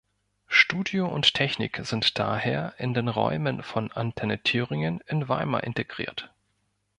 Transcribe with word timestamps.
Studio 0.47 1.07
und 1.07 1.35
Technik 1.35 1.79
sind 1.83 2.17
daher 2.17 2.73
in 2.79 2.95
den 2.95 3.07
Räumen 3.07 3.61
von 3.61 3.91
Antenne 3.91 4.41
Thüringen 4.41 4.99
in 5.05 5.29
Weimar 5.29 5.63
integriert. 5.63 6.33